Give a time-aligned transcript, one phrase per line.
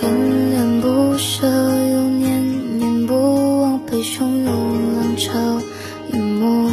[0.00, 5.60] 恋恋不舍，又念念不忘，被汹涌浪潮
[6.12, 6.70] 淹没，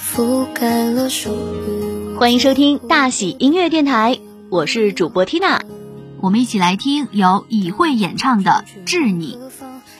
[0.00, 4.18] 覆盖了属于欢迎收听大喜音乐电台，
[4.50, 5.60] 我是主播 Tina，
[6.20, 9.36] 我们一起来听由以慧演唱的《致你》。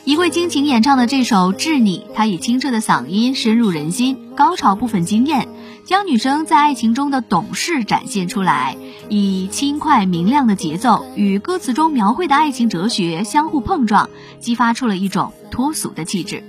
[0.04, 5.48] 一慧倾情演唱的这首《致你》，她以清澈的嗓音深入人心，高潮部分惊艳，
[5.84, 8.74] 将女生在爱情中的懂事展现出来，
[9.10, 14.08] 以轻快明亮的节奏与歌词中描绘的爱情哲学相互碰撞，
[14.40, 16.42] 激发出了一种脱俗的气质。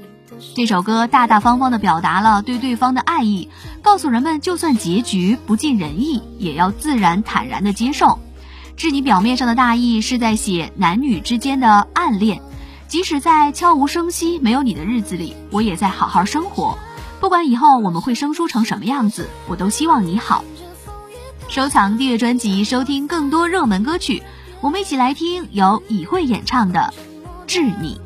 [0.56, 3.50] 这首歌大大方方地表达了对对方的爱意，
[3.82, 8.06] 告诉人们，就算结局不尽人意，也要自然坦然地接受。
[8.78, 12.42] 《致你》表面上的大意是在写男女之间的暗恋。
[12.88, 16.78] 即使在悄无声息、没有你的日子里，我也在好好生活。
[17.20, 20.44] 不管以后我们会生疏成什么样子，我都希望你好。
[21.48, 24.22] 收藏、订阅专辑，收听更多热门歌曲。
[24.62, 26.94] 我们一起来听由以慧演唱的
[27.46, 28.00] 《致你》。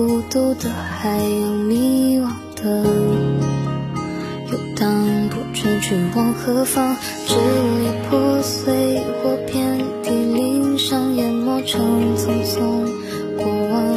[0.00, 2.24] 孤独的，还有迷惘
[2.56, 2.86] 的，
[4.50, 11.82] 游荡不知去往何方，支离破碎或遍体鳞伤，淹没成
[12.16, 12.56] 匆匆
[13.36, 13.94] 过往，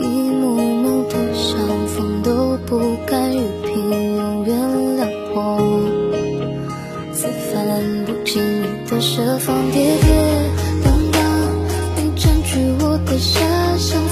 [0.00, 1.58] 一幕幕的相
[1.88, 4.58] 逢都不甘于平庸原
[4.96, 5.38] 谅我，
[7.12, 10.08] 此番不经意的设防，跌跌
[10.82, 11.18] 宕宕，
[11.96, 14.02] 你占据我的遐想，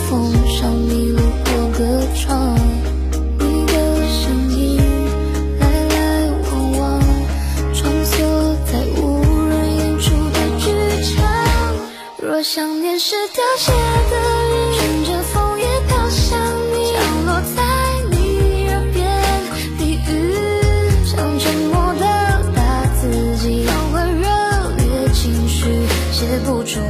[13.45, 14.15] 凋谢的
[14.49, 16.41] 雨乘着风也飘向
[16.73, 16.93] 你。
[16.95, 17.63] 降落在
[18.11, 18.97] 你耳边
[19.79, 20.11] 低语
[21.05, 22.05] 像沉默的
[22.55, 23.67] 打字机。
[23.67, 24.27] 满怀热
[24.79, 26.81] 烈情绪写不出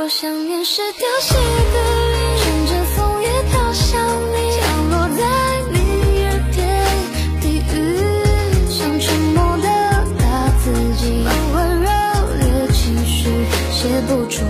[0.00, 1.40] 若想念是凋谢的
[2.16, 4.00] 云，乘着风也飘向
[4.32, 5.20] 你，降落在
[5.70, 5.76] 你
[6.24, 6.58] 耳边，
[7.42, 7.76] 低语，
[8.70, 9.68] 像沉默的
[10.18, 10.24] 打
[10.56, 11.90] 字机，把温柔
[12.38, 13.28] 烈情绪
[13.70, 14.40] 写不出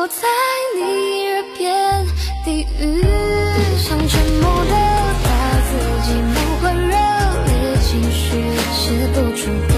[0.00, 0.26] 我，在
[0.78, 2.06] 你耳边，
[2.42, 3.04] 低语，
[3.76, 4.72] 想沉默的
[5.22, 5.28] 打
[5.68, 5.70] 字
[6.06, 6.96] 机，不温热
[7.44, 7.52] 烈
[7.82, 8.40] 情绪
[8.72, 9.69] 写不出。